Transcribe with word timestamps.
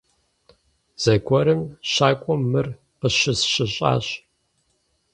Зэгуэрым 1.01 1.61
щакӀуэм 1.91 2.41
мыр 2.51 2.67
къыщысщыщӀащ. 2.99 4.07